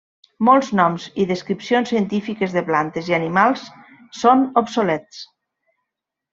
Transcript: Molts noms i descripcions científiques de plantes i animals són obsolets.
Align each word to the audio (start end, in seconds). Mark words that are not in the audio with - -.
Molts 0.47 0.69
noms 0.79 1.03
i 1.23 1.27
descripcions 1.31 1.91
científiques 1.93 2.57
de 2.57 2.65
plantes 2.71 3.13
i 3.13 3.17
animals 3.21 3.69
són 4.25 4.43
obsolets. 4.65 5.25